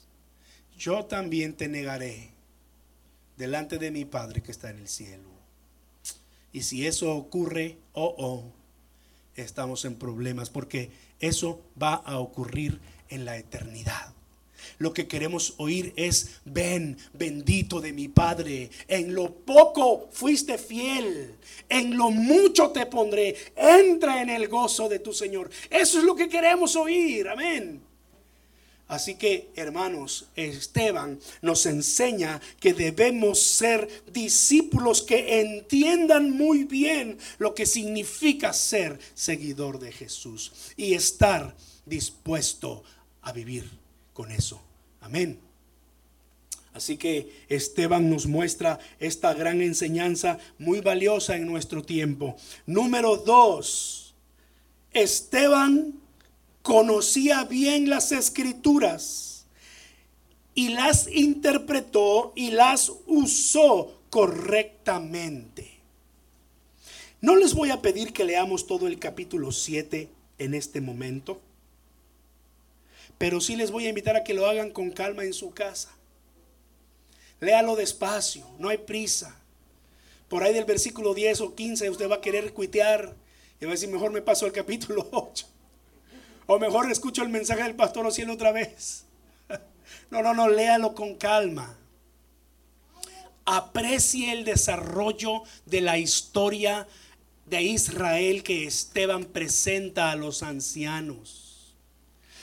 [0.78, 2.30] yo también te negaré
[3.36, 5.28] delante de mi Padre que está en el cielo.
[6.52, 8.52] Y si eso ocurre, oh, oh,
[9.36, 14.12] estamos en problemas porque eso va a ocurrir en la eternidad.
[14.78, 21.34] Lo que queremos oír es, ven, bendito de mi Padre, en lo poco fuiste fiel,
[21.68, 25.50] en lo mucho te pondré, entra en el gozo de tu Señor.
[25.68, 27.82] Eso es lo que queremos oír, amén.
[28.86, 37.52] Así que, hermanos, Esteban nos enseña que debemos ser discípulos que entiendan muy bien lo
[37.52, 42.84] que significa ser seguidor de Jesús y estar dispuesto
[43.20, 43.68] a vivir
[44.18, 44.60] con eso.
[45.00, 45.38] Amén.
[46.74, 52.34] Así que Esteban nos muestra esta gran enseñanza muy valiosa en nuestro tiempo.
[52.66, 54.16] Número dos,
[54.92, 55.94] Esteban
[56.62, 59.46] conocía bien las escrituras
[60.52, 65.78] y las interpretó y las usó correctamente.
[67.20, 71.40] No les voy a pedir que leamos todo el capítulo 7 en este momento.
[73.18, 75.90] Pero sí les voy a invitar a que lo hagan con calma en su casa.
[77.40, 79.36] Léalo despacio, no hay prisa.
[80.28, 83.14] Por ahí del versículo 10 o 15 usted va a querer cuitear
[83.60, 85.46] y va a decir, mejor me paso el capítulo 8.
[86.46, 89.04] O mejor escucho el mensaje del pastor o cielo otra vez.
[90.10, 91.76] No, no, no, léalo con calma.
[93.44, 96.86] Aprecie el desarrollo de la historia
[97.44, 101.47] de Israel que Esteban presenta a los ancianos.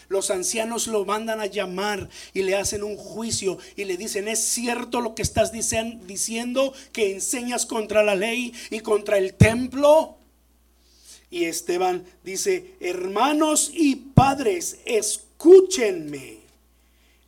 [0.07, 4.39] Los ancianos lo mandan a llamar y le hacen un juicio y le dicen, ¿es
[4.39, 10.17] cierto lo que estás diciendo que enseñas contra la ley y contra el templo?
[11.29, 16.45] Y Esteban dice, hermanos y padres, escúchenme.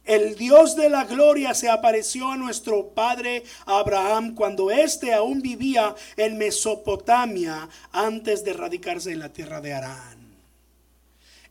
[0.06, 5.96] El Dios de la gloria se apareció a nuestro padre Abraham cuando éste aún vivía
[6.16, 10.27] en Mesopotamia antes de radicarse en la tierra de Arán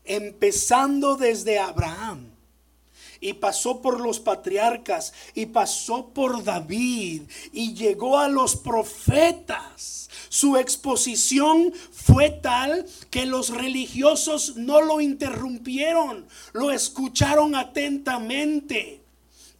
[0.07, 2.31] empezando desde Abraham.
[3.19, 10.09] Y pasó por los patriarcas y pasó por David y llegó a los profetas.
[10.29, 19.06] Su exposición fue tal que los religiosos no lo interrumpieron, lo escucharon atentamente.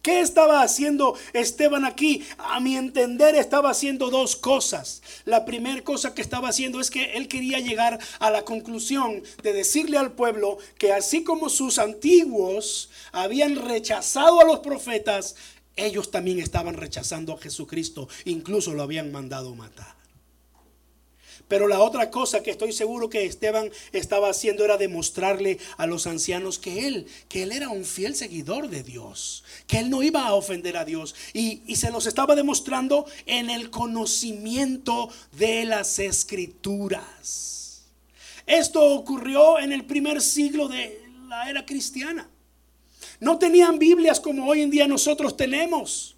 [0.02, 2.24] ¿Qué estaba haciendo Esteban aquí?
[2.38, 5.02] A mi entender estaba haciendo dos cosas.
[5.24, 9.52] La primera cosa que estaba haciendo es que él quería llegar a la conclusión de
[9.52, 15.34] decirle al pueblo que así como sus antiguos habían rechazado a los profetas,
[15.74, 19.97] ellos también estaban rechazando a Jesucristo, incluso lo habían mandado matar.
[21.48, 26.06] Pero la otra cosa que estoy seguro que Esteban estaba haciendo era demostrarle a los
[26.06, 30.26] ancianos que él, que él era un fiel seguidor de Dios, que él no iba
[30.26, 31.14] a ofender a Dios.
[31.32, 35.08] Y, se los estaba demostrando en el conocimiento
[35.38, 37.84] de las escrituras.
[38.46, 42.28] Esto ocurrió en el primer siglo de la era cristiana.
[43.20, 46.17] No tenían Biblias como hoy en día nosotros tenemos.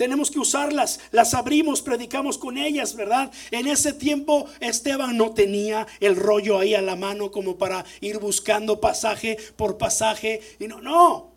[0.00, 3.30] Tenemos que usarlas, las abrimos, predicamos con ellas, ¿verdad?
[3.50, 8.18] En ese tiempo Esteban no tenía el rollo ahí a la mano como para ir
[8.18, 10.40] buscando pasaje por pasaje.
[10.58, 11.32] Y no, no.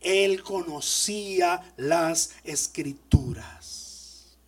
[0.00, 4.38] Él conocía las escrituras.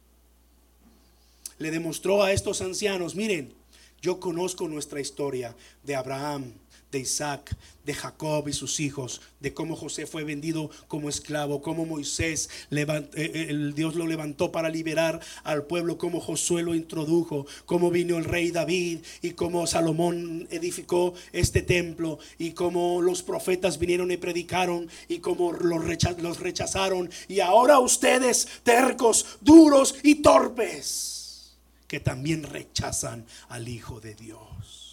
[1.58, 3.52] Le demostró a estos ancianos, miren,
[4.00, 6.50] yo conozco nuestra historia de Abraham,
[6.94, 11.84] de Isaac, de Jacob y sus hijos, de cómo José fue vendido como esclavo, cómo
[11.84, 17.46] Moisés, eh, eh, el Dios lo levantó para liberar al pueblo, cómo Josué lo introdujo,
[17.66, 23.78] cómo vino el rey David y cómo Salomón edificó este templo y cómo los profetas
[23.78, 27.10] vinieron y predicaron y cómo los rechazaron.
[27.26, 31.56] Y ahora ustedes, tercos, duros y torpes,
[31.88, 34.83] que también rechazan al Hijo de Dios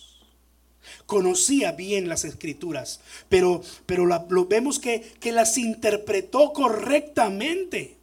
[1.12, 7.98] conocía bien las escrituras, pero, pero lo vemos que, que las interpretó correctamente.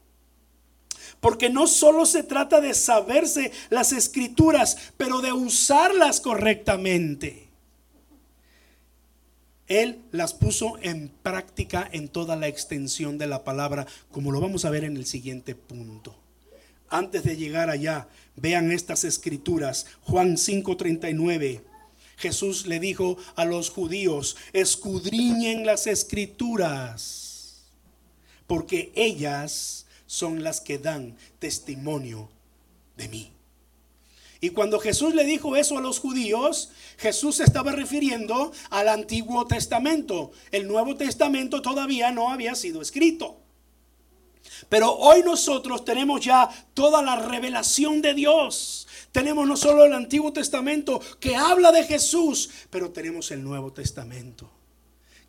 [1.18, 7.48] Porque no solo se trata de saberse las escrituras, pero de usarlas correctamente.
[9.68, 14.66] Él las puso en práctica en toda la extensión de la palabra, como lo vamos
[14.66, 16.14] a ver en el siguiente punto.
[16.90, 19.86] Antes de llegar allá, vean estas escrituras.
[20.02, 21.67] Juan 5:39.
[22.18, 27.62] Jesús le dijo a los judíos, escudriñen las escrituras,
[28.46, 32.28] porque ellas son las que dan testimonio
[32.96, 33.32] de mí.
[34.40, 39.46] Y cuando Jesús le dijo eso a los judíos, Jesús se estaba refiriendo al Antiguo
[39.46, 40.30] Testamento.
[40.52, 43.36] El Nuevo Testamento todavía no había sido escrito.
[44.68, 48.77] Pero hoy nosotros tenemos ya toda la revelación de Dios.
[49.12, 54.50] Tenemos no solo el Antiguo Testamento que habla de Jesús, pero tenemos el Nuevo Testamento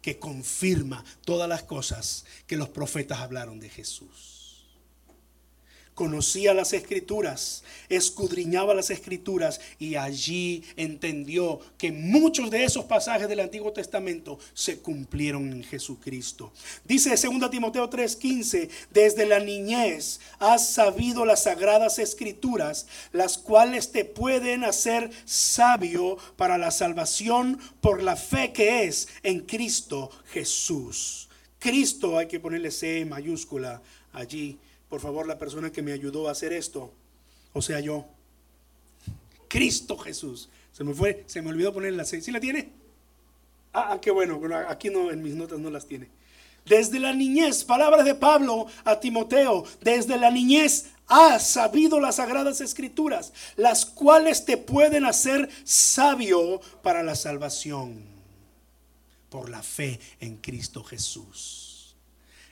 [0.02, 4.39] que confirma todas las cosas que los profetas hablaron de Jesús
[6.00, 13.42] conocía las escrituras, escudriñaba las escrituras y allí entendió que muchos de esos pasajes del
[13.42, 16.54] Antiguo Testamento se cumplieron en Jesucristo.
[16.86, 24.06] Dice 2 Timoteo 3:15, desde la niñez has sabido las sagradas escrituras, las cuales te
[24.06, 31.28] pueden hacer sabio para la salvación por la fe que es en Cristo Jesús.
[31.60, 33.82] Cristo hay que ponerle C mayúscula
[34.14, 34.58] allí
[34.90, 36.92] por favor, la persona que me ayudó a hacer esto,
[37.54, 38.06] o sea, yo,
[39.48, 40.50] Cristo Jesús.
[40.72, 42.22] Se me fue, se me olvidó poner la C.
[42.22, 42.70] ¿Sí la tiene?
[43.74, 46.08] Ah, ah qué bueno, aquí no, en mis notas no las tiene.
[46.66, 52.62] Desde la niñez, palabras de Pablo a Timoteo, desde la niñez has sabido las sagradas
[52.62, 58.04] escrituras, las cuales te pueden hacer sabio para la salvación
[59.30, 61.96] por la fe en Cristo Jesús.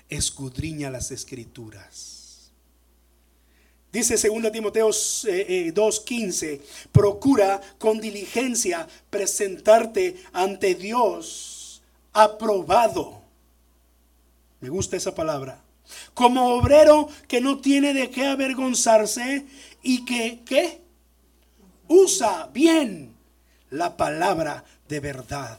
[0.09, 2.16] Escudriña las escrituras
[3.91, 11.81] Dice 2 Timoteo 2:15, eh, eh, procura con diligencia presentarte ante Dios
[12.13, 13.21] aprobado.
[14.59, 15.63] Me gusta esa palabra.
[16.13, 19.45] Como obrero que no tiene de qué avergonzarse
[19.81, 20.81] y que, ¿qué?
[21.87, 23.15] Usa bien
[23.69, 25.57] la palabra de verdad.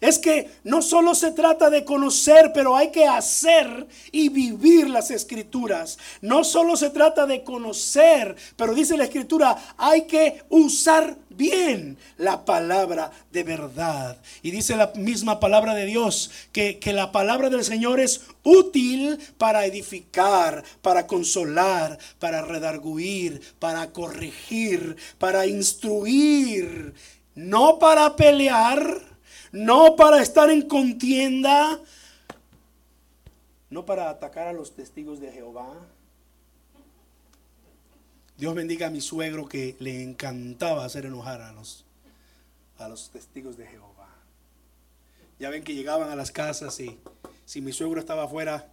[0.00, 5.10] Es que no solo se trata de conocer, pero hay que hacer y vivir las
[5.10, 5.98] escrituras.
[6.20, 12.44] No solo se trata de conocer, pero dice la escritura, hay que usar bien la
[12.44, 14.18] palabra de verdad.
[14.42, 19.18] Y dice la misma palabra de Dios que, que, la palabra del Señor es útil
[19.38, 26.94] para edificar, para consolar, para redarguir, para corregir, para instruir,
[27.34, 29.07] no para pelear
[29.52, 31.80] no para estar en contienda,
[33.70, 35.74] no para atacar a los testigos de Jehová.
[38.36, 41.84] Dios bendiga a mi suegro que le encantaba hacer enojar a los,
[42.78, 44.08] a los testigos de Jehová.
[45.38, 46.98] Ya ven que llegaban a las casas y
[47.44, 48.70] si mi suegro estaba afuera,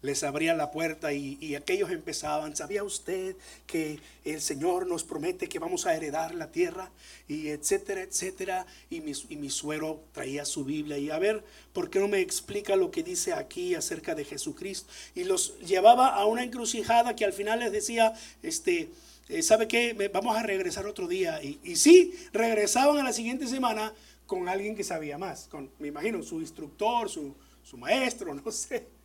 [0.00, 3.34] les abrían la puerta y, aquellos empezaban, ¿sabía usted
[3.66, 6.90] que el Señor nos promete que vamos a heredar la tierra?
[7.26, 8.66] Y etcétera, etcétera.
[8.90, 11.42] Y mi, y mi suero traía su Biblia y a ver,
[11.72, 14.88] ¿por qué no me explica lo que dice aquí acerca de Jesucristo?
[15.14, 18.90] Y los llevaba a una encrucijada que al final les decía, este,
[19.28, 20.10] eh, ¿sabe qué?
[20.12, 21.42] Vamos a regresar otro día.
[21.42, 23.92] Y, y sí, regresaban a la siguiente semana
[24.26, 27.34] con alguien que sabía más, con, me imagino, su instructor, su,
[27.64, 28.97] su maestro, no sé.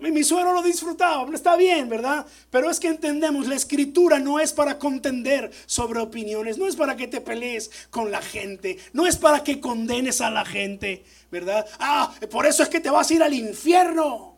[0.00, 2.26] Mi suegro lo disfrutaba, está bien, ¿verdad?
[2.50, 6.96] Pero es que entendemos, la escritura no es para contender sobre opiniones, no es para
[6.96, 11.66] que te pelees con la gente, no es para que condenes a la gente, ¿verdad?
[11.78, 14.36] Ah, por eso es que te vas a ir al infierno.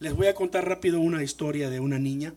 [0.00, 2.34] Les voy a contar rápido una historia de una niña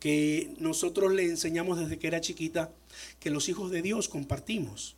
[0.00, 2.72] que nosotros le enseñamos desde que era chiquita
[3.20, 4.96] que los hijos de Dios compartimos,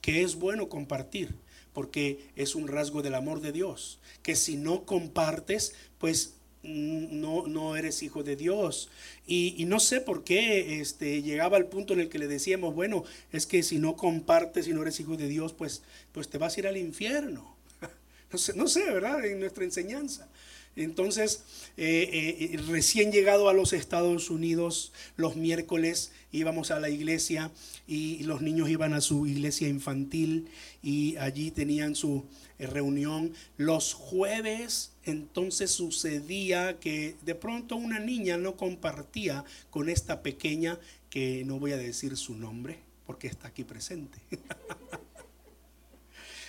[0.00, 1.34] que es bueno compartir,
[1.74, 7.76] porque es un rasgo del amor de Dios, que si no compartes, pues no, no
[7.76, 8.88] eres hijo de Dios.
[9.26, 13.04] Y, no sé por qué este, llegaba al punto en el que le decíamos, bueno,
[13.32, 16.56] es que si no compartes y no eres hijo de Dios, pues, pues te vas
[16.56, 17.54] a ir al infierno.
[18.32, 19.24] No sé, no sé, ¿verdad?
[19.24, 20.28] En nuestra enseñanza.
[20.76, 21.44] Entonces,
[21.76, 27.52] eh, eh, recién llegado a los Estados Unidos, los miércoles íbamos a la iglesia
[27.86, 30.48] y los niños iban a su iglesia infantil
[30.82, 32.24] y allí tenían su
[32.58, 33.32] eh, reunión.
[33.56, 41.44] Los jueves entonces sucedía que de pronto una niña no compartía con esta pequeña, que
[41.44, 44.18] no voy a decir su nombre porque está aquí presente.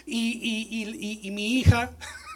[0.06, 1.92] y, mi hija,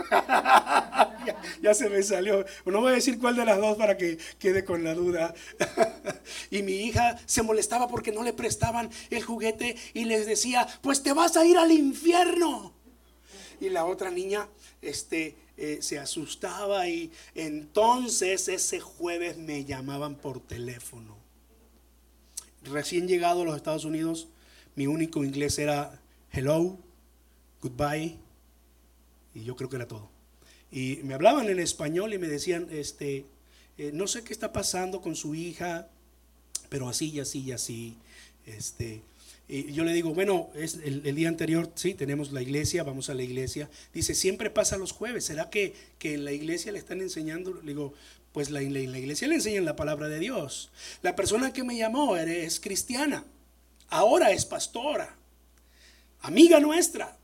[1.62, 4.64] ya, se me salió, no voy a decir cuál de las dos para que quede
[4.66, 5.34] con la duda.
[6.52, 11.04] y mi hija se molestaba porque no le prestaban el juguete y les decía, pues
[11.04, 12.74] te vas a ir al infierno.
[13.62, 14.48] Y la otra niña
[14.82, 21.18] este, eh, se asustaba y entonces ese jueves me llamaban por teléfono.
[22.64, 24.30] Recién llegado a los Estados Unidos,
[24.76, 26.02] mi único inglés era
[26.32, 26.78] hello,
[27.62, 28.18] goodbye,
[29.34, 30.10] y yo creo que era todo.
[30.72, 33.26] Y me hablaban en español y me decían, este,
[33.78, 35.88] eh, no sé qué está pasando con su hija,
[36.70, 37.98] pero así y así y así.
[38.46, 39.02] Este,
[39.48, 43.16] y yo le digo, bueno, es el, día anterior, sí, tenemos la iglesia, vamos a
[43.16, 43.68] la iglesia.
[43.94, 45.26] Dice, siempre pasa los jueves.
[45.26, 47.56] ¿Será que, que en la iglesia le están enseñando?
[47.56, 47.96] Le digo,
[48.32, 50.72] pues la, en la iglesia le enseñan la palabra de Dios.
[51.02, 53.26] La persona que me llamó es cristiana,
[53.90, 55.16] ahora es pastora,
[56.22, 57.19] amiga nuestra.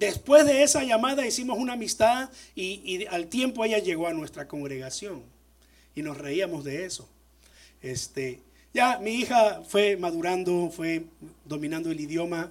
[0.00, 5.22] Después de esa llamada hicimos una amistad y, al tiempo ella llegó a nuestra congregación
[5.94, 7.06] y nos reíamos de eso.
[7.82, 8.40] Este,
[8.72, 11.04] ya mi hija fue madurando, fue
[11.44, 12.50] dominando el idioma.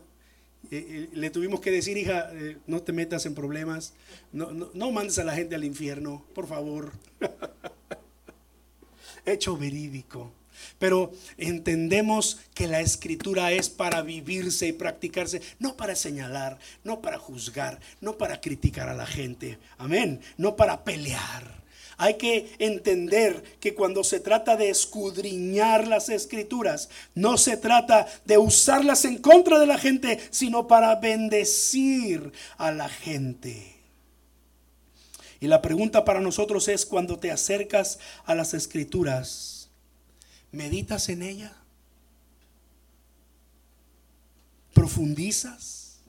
[0.70, 3.94] Eh, eh, le tuvimos que decir, hija, eh, no te metas en problemas,
[4.32, 6.92] no, no, no mandes a la gente al infierno, por favor.
[9.26, 10.32] Hecho verídico.
[10.78, 17.18] Pero entendemos que la escritura es para vivirse y practicarse, no para señalar, no para
[17.18, 19.60] juzgar, no para criticar a la gente.
[19.78, 20.22] Amén.
[20.38, 21.60] No para pelear.
[22.02, 28.38] Hay que entender que cuando se trata de escudriñar las escrituras, no se trata de
[28.38, 33.76] usarlas en contra de la gente, sino para bendecir a la gente.
[35.42, 39.59] Y la pregunta para nosotros es, cuando te acercas a las escrituras,
[40.52, 41.54] ¿Meditas en ella?
[44.74, 46.00] ¿Profundizas?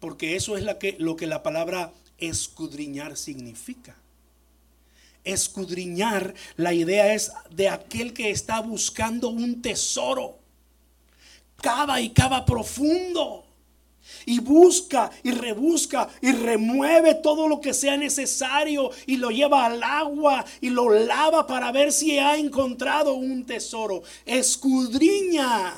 [0.00, 0.64] Porque eso es
[0.98, 3.96] lo que, la palabra escudriñar significa.
[5.24, 10.38] Escudriñar, la idea es de aquel que está buscando un tesoro.
[11.56, 13.47] Cava y cava profundo
[14.26, 19.82] y busca y rebusca y remueve todo lo que sea necesario y lo lleva al
[19.82, 24.02] agua y lo lava para ver si ha encontrado un tesoro.
[24.26, 25.74] Escudriña.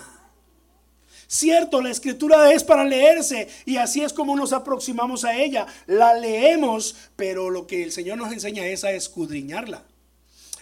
[1.33, 5.65] Cierto, la escritura es para leerse y así es como nos aproximamos a ella.
[5.87, 9.85] La leemos, pero lo que el Señor nos enseña es a escudriñarla,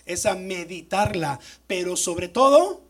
[0.05, 2.83] es a meditarla, pero sobre todo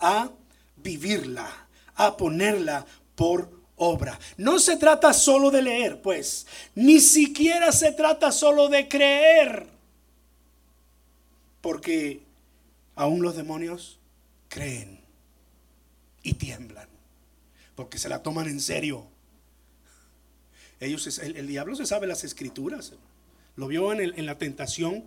[0.00, 0.30] a
[0.76, 2.84] vivirla, a ponerla
[3.14, 4.18] por obra.
[4.36, 9.68] No se trata solo de leer, pues, ni siquiera se trata solo de creer,
[11.60, 12.22] porque
[12.94, 13.98] aún los demonios
[14.48, 15.00] creen
[16.22, 16.88] y tiemblan,
[17.74, 19.06] porque se la toman en serio.
[20.80, 22.92] Ellos, el, diablo se sabe las escrituras,
[23.56, 25.04] lo vio en, en la tentación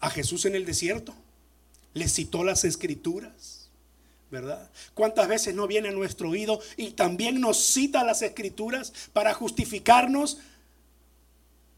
[0.00, 1.14] a Jesús en el desierto,
[1.94, 3.65] le citó las escrituras.
[4.30, 4.70] ¿Verdad?
[4.94, 10.38] ¿Cuántas veces no viene a nuestro oído y también nos cita las escrituras para justificarnos?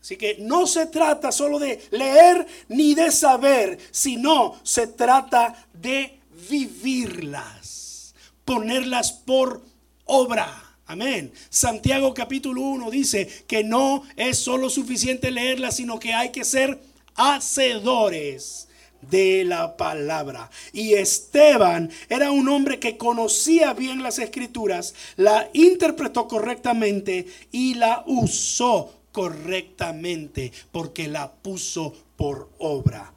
[0.00, 6.20] Así que no se trata solo de leer ni de saber, sino se trata de
[6.48, 9.62] vivirlas, ponerlas por
[10.04, 10.64] obra.
[10.86, 11.30] Amén.
[11.50, 16.80] Santiago capítulo 1 dice que no es solo suficiente leerlas, sino que hay que ser
[17.14, 18.67] hacedores
[19.02, 20.50] de la palabra.
[20.72, 28.04] Y Esteban era un hombre que conocía bien las escrituras, la interpretó correctamente y la
[28.06, 33.12] usó correctamente porque la puso por obra.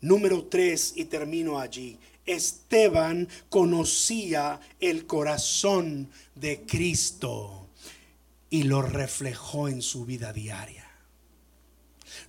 [0.00, 1.98] Número tres, y termino allí.
[2.26, 7.68] Esteban conocía el corazón de Cristo
[8.50, 10.85] y lo reflejó en su vida diaria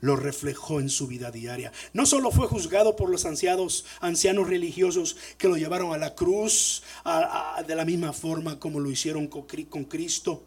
[0.01, 1.71] lo reflejó en su vida diaria.
[1.93, 6.83] No solo fue juzgado por los ancianos, ancianos religiosos que lo llevaron a la cruz
[7.65, 10.43] de la misma forma como lo hicieron con, con Cristo.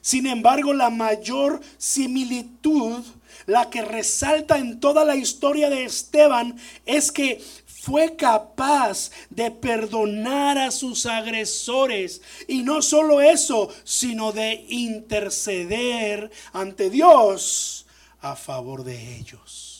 [0.00, 3.04] Sin embargo, la mayor similitud,
[3.46, 10.58] la que resalta en toda la historia de Esteban, es que fue capaz de perdonar
[10.58, 12.20] a sus agresores.
[12.46, 17.86] Y no solo eso, sino de interceder ante Dios
[18.20, 19.78] a favor de ellos.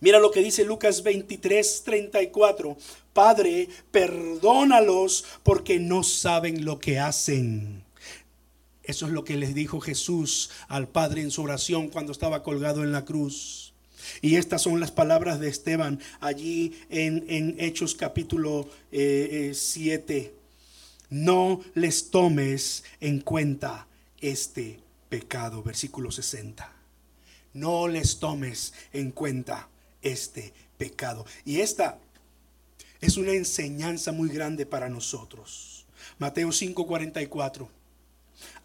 [0.00, 2.76] Mira lo que dice Lucas 23, 34.
[3.12, 7.84] Padre, perdónalos porque no saben lo que hacen.
[8.82, 12.82] Eso es lo que les dijo Jesús al Padre en su oración cuando estaba colgado
[12.82, 13.74] en la cruz.
[14.22, 20.16] Y estas son las palabras de Esteban allí en, Hechos capítulo 7.
[20.16, 20.34] Eh,
[21.10, 23.86] no les tomes en cuenta
[24.20, 24.78] este
[25.10, 25.62] pecado.
[25.62, 26.79] Versículo 60
[27.52, 29.68] no les tomes en cuenta
[30.02, 31.26] este pecado.
[31.44, 31.98] Y esta
[33.00, 35.86] es una enseñanza muy grande para nosotros.
[36.18, 37.68] Mateo 5:44.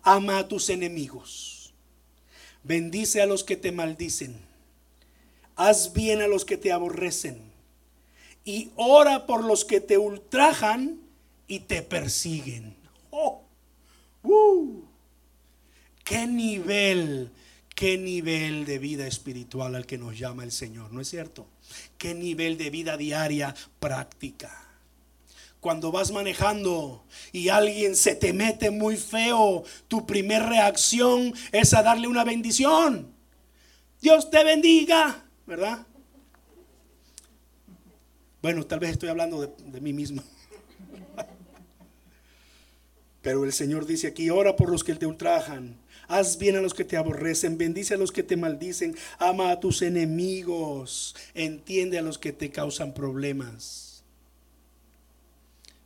[0.04, 1.74] Ama a tus enemigos.
[2.64, 4.36] Bendice a los que te maldicen.
[5.56, 7.40] Haz bien a los que te aborrecen.
[8.44, 11.00] Y ora por los que te ultrajan
[11.48, 12.76] y te persiguen.
[13.10, 13.42] Oh,
[14.24, 14.84] uh,
[16.04, 17.32] ¡Qué nivel
[17.76, 21.46] qué nivel de vida espiritual al que nos llama el Señor, ¿no es cierto?
[21.98, 24.62] Qué nivel de vida diaria práctica.
[25.60, 27.04] Cuando vas manejando
[27.34, 33.14] y alguien se te mete muy feo, tu primera reacción es a darle una bendición.
[34.02, 35.86] Dios te bendiga, ¿verdad?
[38.42, 40.24] Bueno, tal vez estoy hablando de, de mí mismo.
[43.24, 45.76] Pero el Señor dice aquí, ora por los que te ultrajan
[46.08, 49.60] Haz bien a los que te aborrecen, bendice a los que te maldicen, ama a
[49.60, 54.04] tus enemigos, entiende a los que te causan problemas.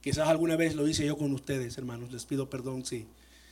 [0.01, 2.11] Quizás alguna vez lo hice yo con ustedes, hermanos.
[2.11, 3.05] Les pido perdón si,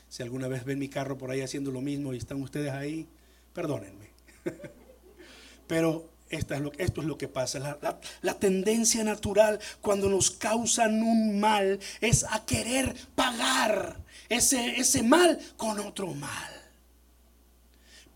[0.10, 3.08] si alguna vez ven mi carro por ahí haciendo lo mismo y están ustedes ahí.
[3.54, 4.08] Perdónenme.
[5.68, 7.60] Pero esto es, lo, que pasa.
[7.60, 13.98] La, la, tendencia natural cuando nos causan un mal es a querer pagar
[14.30, 16.57] ese, ese mal con otro mal.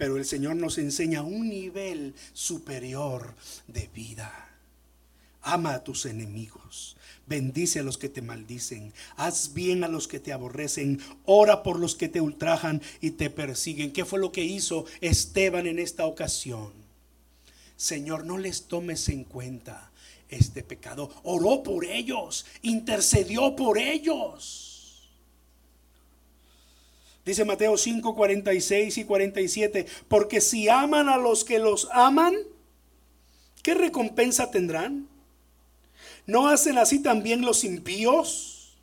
[0.01, 3.35] Pero el Señor nos enseña un nivel superior
[3.67, 4.49] de vida.
[5.43, 6.97] Ama a tus enemigos.
[7.27, 8.93] Bendice a los que te maldicen.
[9.15, 10.99] Haz bien a los que te aborrecen.
[11.25, 13.93] Ora por los que te ultrajan y te persiguen.
[13.93, 16.73] ¿Qué fue lo que hizo Esteban en esta ocasión?
[17.77, 19.91] Señor, no les tomes en cuenta
[20.29, 21.11] este pecado.
[21.21, 22.47] Oró por ellos.
[22.63, 24.70] Intercedió por ellos.
[27.25, 32.35] Dice Mateo 5, 46 y 47, porque si aman a los que los aman,
[33.61, 35.07] ¿qué recompensa tendrán?
[36.25, 38.77] ¿No hacen así también los impíos?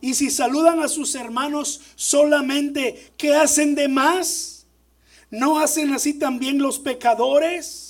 [0.00, 4.66] Y si saludan a sus hermanos solamente, ¿qué hacen de más?
[5.30, 7.89] ¿No hacen así también los pecadores?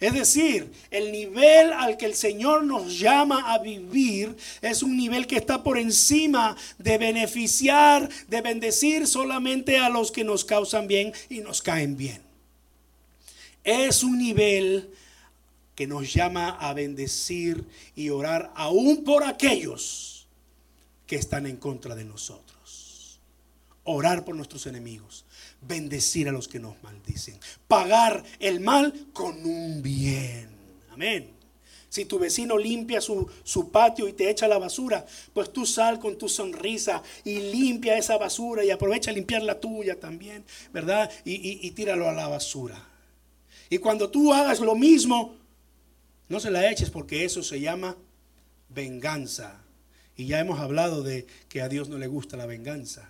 [0.00, 5.26] Es decir, el nivel al que el Señor nos llama a vivir es un nivel
[5.26, 11.12] que está por encima de beneficiar, de bendecir solamente a los que nos causan bien
[11.28, 12.22] y nos caen bien.
[13.62, 14.88] Es un nivel
[15.74, 20.26] que nos llama a bendecir y orar aún por aquellos
[21.06, 23.20] que están en contra de nosotros.
[23.84, 25.26] Orar por nuestros enemigos
[25.62, 27.38] bendecir a los que nos maldicen,
[27.68, 30.48] pagar el mal con un bien.
[30.90, 31.40] Amén.
[31.88, 33.28] Si tu vecino limpia su,
[33.72, 38.16] patio y te echa la basura, pues tú sal con tu sonrisa y limpia esa
[38.16, 41.10] basura y aprovecha a limpiar la tuya también, ¿verdad?
[41.24, 42.80] Y, y tíralo a la basura.
[43.68, 45.34] Y cuando tú hagas lo mismo,
[46.28, 47.96] no se la eches porque eso se llama
[48.68, 49.60] venganza.
[50.16, 53.09] Y ya hemos hablado de que a Dios no le gusta la venganza.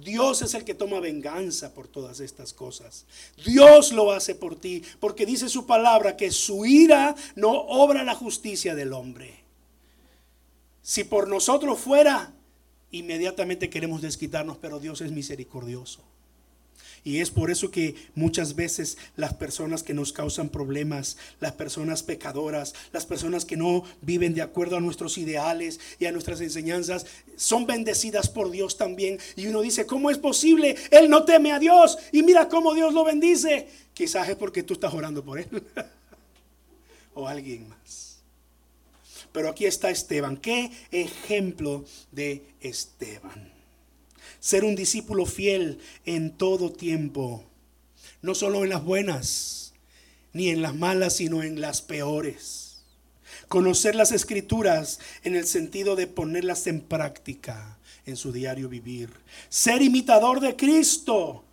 [0.00, 3.06] Dios es el que toma venganza por todas estas cosas.
[3.44, 8.14] Dios lo hace por ti, porque dice su palabra que su ira no obra la
[8.14, 9.44] justicia del hombre.
[10.82, 12.32] Si por nosotros fuera,
[12.90, 16.07] inmediatamente queremos desquitarnos, pero Dios es misericordioso.
[17.04, 22.02] Y es por eso que muchas veces las personas que nos causan problemas, las personas
[22.02, 27.06] pecadoras, las personas que no viven de acuerdo a nuestros ideales y a nuestras enseñanzas,
[27.36, 29.18] son bendecidas por Dios también.
[29.36, 30.76] Y uno dice, ¿cómo es posible?
[30.90, 33.68] Él no teme a Dios y mira cómo Dios lo bendice.
[33.94, 35.48] Quizás es porque tú estás orando por Él
[37.14, 38.18] o alguien más.
[39.32, 40.36] Pero aquí está Esteban.
[40.36, 43.57] ¿Qué ejemplo de Esteban?
[44.40, 47.44] Ser un discípulo fiel en todo tiempo,
[48.22, 49.74] no solo en las buenas,
[50.32, 52.82] ni en las malas, sino en las peores.
[53.48, 59.10] Conocer las escrituras en el sentido de ponerlas en práctica en su diario vivir.
[59.48, 61.44] Ser imitador de Cristo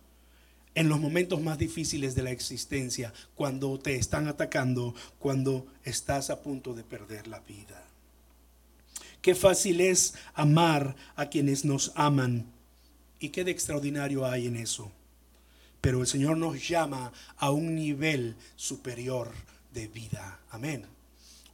[0.74, 6.42] en los momentos más difíciles de la existencia, cuando te están atacando, cuando estás a
[6.42, 7.82] punto de perder la vida.
[9.22, 12.52] Qué fácil es amar a quienes nos aman
[13.18, 14.90] ¿Y qué de extraordinario hay en eso?
[15.80, 19.32] Pero el Señor nos llama a un nivel superior
[19.72, 20.40] de vida.
[20.50, 20.86] Amén.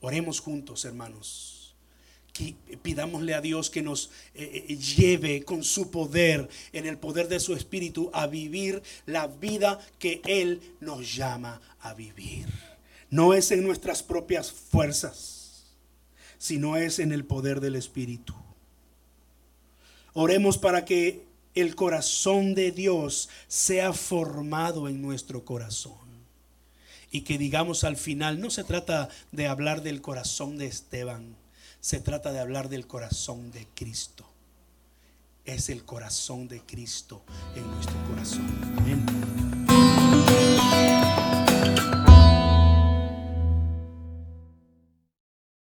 [0.00, 1.74] Oremos juntos, hermanos.
[2.82, 7.40] pidámosle a Dios que nos eh, eh, lleve con su poder, en el poder de
[7.40, 12.46] su Espíritu, a vivir la vida que Él nos llama a vivir.
[13.10, 15.66] No es en nuestras propias fuerzas,
[16.38, 18.34] sino es en el poder del Espíritu.
[20.14, 25.92] Oremos para que el corazón de Dios sea formado en nuestro corazón.
[27.10, 31.36] Y que digamos al final, no se trata de hablar del corazón de Esteban,
[31.80, 34.26] se trata de hablar del corazón de Cristo.
[35.44, 37.22] Es el corazón de Cristo
[37.54, 38.46] en nuestro corazón.
[38.78, 39.41] Amén.